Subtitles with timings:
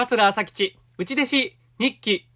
[0.00, 2.28] 桂朝吉、内弟子、日記。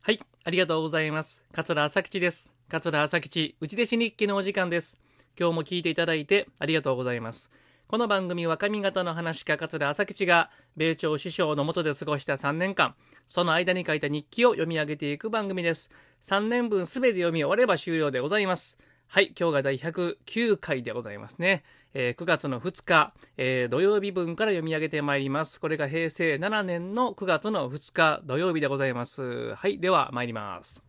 [0.00, 1.46] はい、ありがとうございます。
[1.52, 2.52] 桂朝吉です。
[2.68, 4.98] 桂朝吉、内弟子日記のお時間です。
[5.38, 7.48] 今日も聞いていただいてありがとうございます。
[7.88, 12.96] この番組は上方の話家桂朝吉が米朝師匠の下で過ごした3年間、
[13.28, 15.88] その間に書いた日記を読み上げていく番組です。
[16.24, 18.76] 3年分すべて読み終われば終了でございます。
[19.06, 21.62] はい、今日が第109回でございますね。
[21.94, 25.60] えー、9月の2日、えー、土曜日分から読み上げてまいります。
[25.60, 29.54] これが平成7年の9月の2日土曜日でございます。
[29.54, 30.82] はい、では参ります。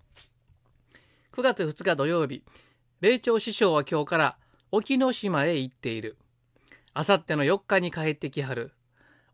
[1.31, 2.43] 9月2日土曜日、
[3.01, 4.37] 米朝師匠は今日から
[4.71, 6.17] 沖ノ島へ行っている。
[6.99, 8.71] あさっての4日に帰ってきはる。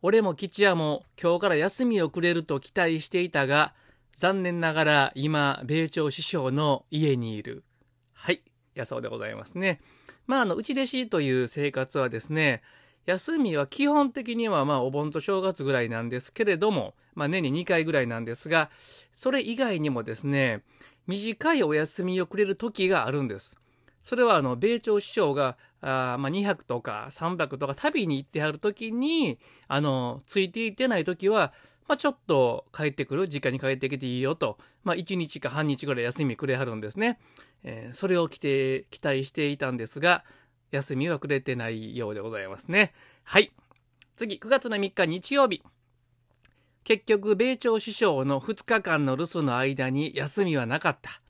[0.01, 3.73] 俺も吉也も今日から休みをくれると期待していたが、
[4.11, 7.63] 残念ながら今、米朝師匠の家にいる。
[8.11, 8.43] はい、
[8.75, 9.79] やそうでございますね。
[10.27, 12.63] まあ、あの、内弟子という生活はですね、
[13.05, 18.71] 休みは基本的にはまあお盆と正月ぐらいなんですけれども、まあ年に2回ぐらいなんですが、
[19.13, 20.63] それ以外にもですね、
[21.07, 23.55] 短いお休みをくれる時があるんです。
[24.03, 31.53] それはあの米朝首相があ、まあ、2泊とか3泊とか旅に行ってはる時にあのついていってない時は、
[31.87, 37.19] まあ、ちょっと帰ってくる実家に帰ってきていいよと、まあ、1日か半日ぐらい休みくれはるんですね、
[37.63, 40.23] えー、それを期待期待していたんですが
[40.73, 42.93] 休みはくれてないようでございますね。
[43.23, 43.53] はい。
[44.15, 45.61] 次9月の3日日曜日。
[46.83, 51.22] 結局米朝首相の2日間の留守の間に休みはなかった。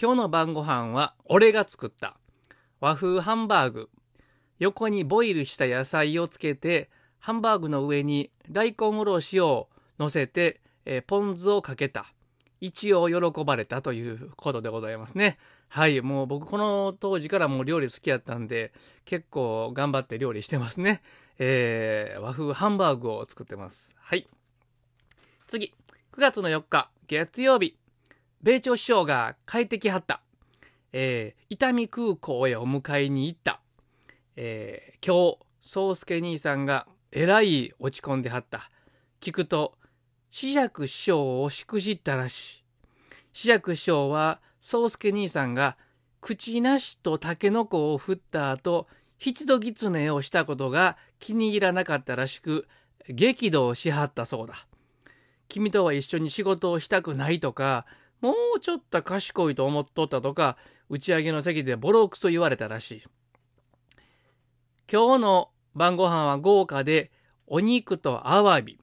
[0.00, 2.16] 今日の晩ご飯は俺が作った
[2.80, 3.90] 和風ハンバーグ。
[4.58, 12.06] 横にボイルした野菜をつけて、ハンバーグの上に大根おろしを乗せて、えー、ポン酢をかけた。
[12.62, 15.36] 一応喜ばれたということでございますね。
[15.68, 18.72] はい、もう僕この当時からもう料理好きやったんで、
[19.04, 21.02] 結構頑張って料理してますね。
[21.38, 23.94] えー、和風ハンバーグを作ってます。
[23.98, 24.26] はい。
[25.46, 25.74] 次、
[26.12, 27.79] 9月の4日、月曜日。
[28.42, 30.22] 米朝首相が帰ってきはった。
[30.92, 33.60] えー、伊丹空港へお迎えに行った。
[34.34, 38.70] えー、今日、宗介兄さんがえらい落ち込んではった。
[39.20, 39.74] 聞くと、
[40.30, 42.64] 紫尺師匠をしくじったらしい。
[43.32, 45.76] 紫尺師匠は、宗介兄さんが
[46.22, 48.86] 口なしとタケノコを振った後、
[49.18, 52.66] 七度狐をしたことが気に入らなかったらしく、
[53.06, 54.66] 激怒しはったそうだ。
[55.48, 57.84] 君とは一緒に仕事をしたくないとか、
[58.20, 60.56] もうちょっと賢いと思っとったとか、
[60.88, 63.02] 打ち上げの席でボロクソ言われたらしい。
[64.90, 67.10] 今日の晩ご飯は豪華で、
[67.46, 68.78] お肉とアワビ、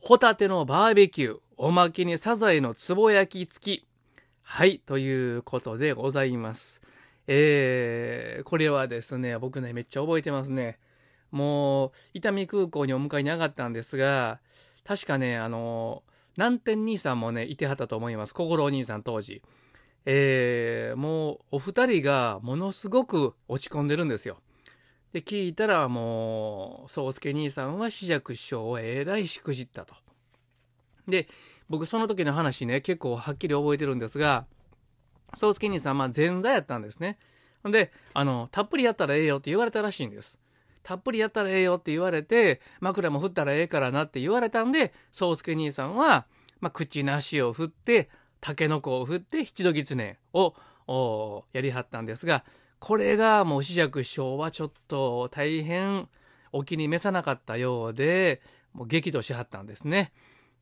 [0.00, 3.86] ホタテのバーベキュー、おまけにサザエのつぼ焼き付き。
[4.42, 6.80] はい、ということでございます。
[7.26, 10.78] えー、これはですね、僕ね、めっちゃ覚えてますね。
[11.30, 14.40] もう、伊丹空港にお迎えに上がったんですが、
[14.84, 16.02] 確かね、あの
[16.38, 18.32] 南天兄さんもね、いてはったと思います。
[18.32, 19.42] 心お兄さん当時。
[20.06, 24.38] えー、もうお二人がものすごく落ち込んでるんですよ。
[25.12, 29.96] で、聞いたらもう、宗介兄さんは紫尺師匠をえらいしくじったと。
[31.08, 31.28] で、
[31.68, 34.46] 僕その時の話ね、結構はっきり覚えてるんですが、
[35.36, 37.18] 宗介兄さんは前座やったんですね。
[37.64, 40.38] で、あの、たっぷりやったらええよって言われたらしいんです。
[40.88, 46.24] たっぷりやったらええよって言われて、枕も振ったらええからなって言われたんで、宗介兄さんは、
[46.60, 48.08] まあ、口なしを振って、
[48.40, 50.18] タケノコを振って七度狐
[50.86, 52.42] をやりはったんですが、
[52.78, 56.08] これがもう紫尺師匠はちょっと大変
[56.52, 58.40] お気に召さなかったようで、
[58.72, 60.14] もう激怒しはったんですね。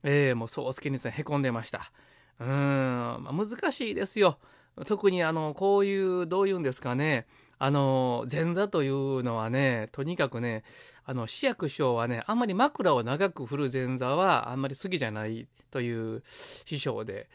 [0.03, 1.92] えー、もう宗介兄さんへこんでました。
[2.41, 4.41] うん、まあ、難しいですよ。
[4.86, 10.62] 特にあの、こういう、どういうんですかね、あの前座というのはねとにかくね
[11.04, 17.28] あの志薬師匠はねあんまり枕を長く振る前座はあんまり好きじゃないという師匠で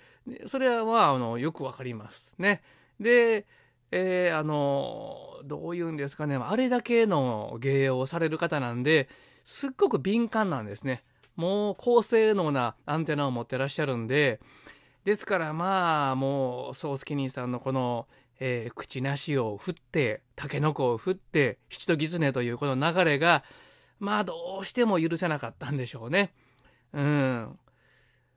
[0.47, 2.62] それはあのよくわかりますね。
[3.00, 3.45] で
[3.94, 9.09] えー、あのどういうんですかねあれだけの芸をされる方なんで
[9.44, 11.03] すっごく敏感なんですね。
[11.35, 14.39] もう高性能なアンテナを持ってらっしゃるんで
[15.03, 18.07] ですからまあもう宗介兄さんのこの
[18.43, 23.43] えー、口なしを振ってタケノコを振って七と狐というこの流れが
[23.99, 26.33] まあどうしても許せなかったんでしょうね。
[26.91, 27.59] うん、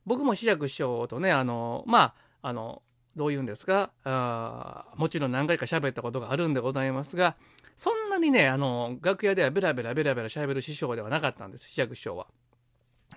[0.04, 2.82] 僕も志尺師匠とねあのまああの
[3.16, 7.36] どういうんですかあもちろん何回か喋ったことがあるんでございますが
[7.74, 12.26] そんなにねあの楽屋ではベラベラベラベラ喋る師匠ではなかったんです志尺師匠は。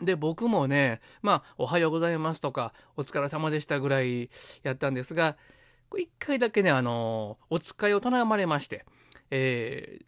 [0.01, 4.29] で僕もねまあ「おはようございます」とか「お疲れ様でした」ぐらい
[4.63, 5.35] やったんですが
[5.97, 8.85] 一回だけねあのお使いを頼まれまして、
[9.31, 9.99] え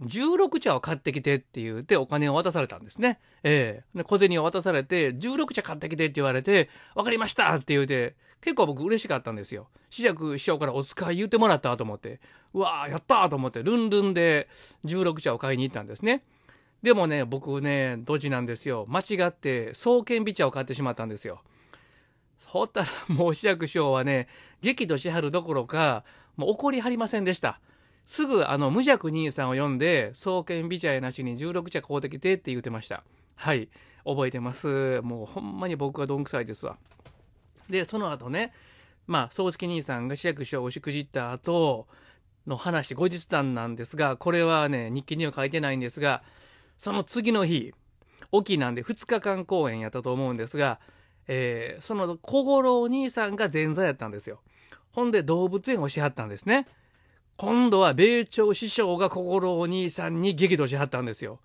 [0.00, 3.20] ー、16茶を買ってきてって言ってお金を渡されたんですね。
[3.42, 9.68] えー、小銭を渡されて16茶買ってきてって言われて分かりましたって言うて結構僕嬉しかったんですよ。
[9.90, 12.20] 試着師匠からお使い言ってもらったと思って
[12.52, 14.48] うわーやったーと思ってルンルンで
[14.84, 16.24] 16茶を買いに行ったんですね。
[16.82, 21.40] でもね僕ねドジなんですよ間違って双剣美茶を買ってしまったんですよ
[22.54, 24.28] ほったらもう志らく師匠はね
[24.60, 26.04] 激怒しはるどころか
[26.36, 27.60] もう怒りはりませんでした。
[28.06, 33.02] すぐあの無弱兄さんを読んで双剣美茶やなしに16茶買うてきてって言ってました。
[33.34, 33.68] はい。
[34.04, 35.00] 覚えてます。
[35.02, 36.76] もうほんまに僕はどんくさいですわ。
[37.68, 38.52] でその後ね
[39.06, 41.88] まあ宗介兄さんが志らく師匠をしくじった後
[42.46, 46.22] の話後日談なんですがこれはね日記には書いてないんですが
[46.78, 47.72] その次の日
[48.30, 50.78] 沖なんで2日間公演やったと思うんですが、
[51.26, 54.40] えー、その小五郎兄さんが前座やったんですよ。
[54.92, 56.66] ほんで動物園をしはったんですね。
[57.36, 61.40] 今度は米朝師匠が小五郎兄さんに激怒しはったんですよ。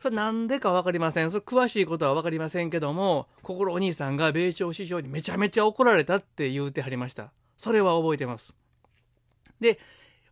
[0.00, 1.30] それなんでか分かりません。
[1.30, 7.32] それ詳しいことは分かりませんけども小五郎兄さんが米朝師匠にめちゃめちゃ怒られたって言うてはりました。
[7.58, 8.54] それは覚えてます。
[9.60, 9.78] で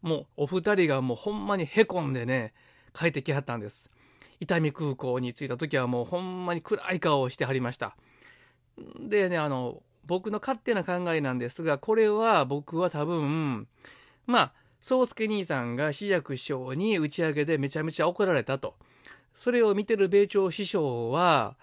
[0.01, 2.55] もうお二人がもうほんまにへこんでね
[2.95, 3.91] 帰ってきはったんです。
[4.41, 7.95] 伊丹空港に着いた時はもうほんまに暗い顔をしてはりました。
[9.01, 13.67] でねあの僕の勝手な考えなんですがこれは僕は多分
[14.27, 18.75] まあ宗介兄さんが紫尺師匠に打ち上げでめちゃめちゃ怒られたと。
[19.35, 21.57] それを見てる米朝師匠は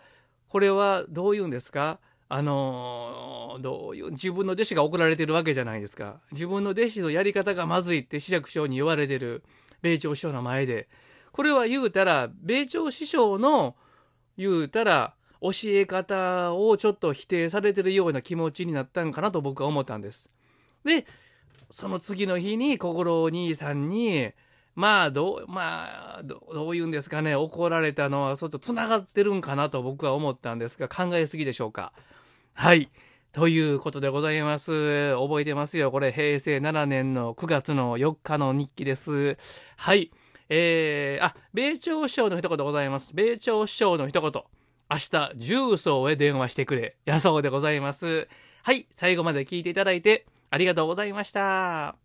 [0.48, 2.00] これはどういうんですか？
[2.28, 6.22] あのどういう自分の弟子が怒られてるわけじゃないですか。
[6.32, 9.44] 自分の弟子のやり方がまずいって紫尺師匠に言われてる
[9.82, 10.88] 米朝師匠の前で。
[11.32, 13.76] これは言うたら米朝師匠の
[14.38, 15.14] 言うたら
[15.52, 20.30] 教え方をちょっと否定されてるような気持ちになったんかなと僕は思ったんです。
[20.84, 21.06] で
[21.72, 24.32] その次の日に心お兄さんに
[24.76, 31.94] まあどうまあどういうんですかね怒られたのはちょっとつながってるんかなと僕は思ったんですが考えすぎでしょうか。
[32.54, 32.90] はい
[33.36, 35.14] ということでございます。
[35.16, 35.92] 覚えてますよ。
[35.92, 39.38] これ平成7年の9月の4日の日記です。
[39.76, 40.10] はい。
[40.48, 43.12] えー、あ、米朝師匠の一言ございます。
[43.14, 44.32] 米朝師匠の一言。
[44.90, 46.96] 明日、重曹へ電話してくれ。
[47.06, 48.28] やそうでございます。
[48.64, 52.05] はい、最後まで聞いていただいてありがとうございました。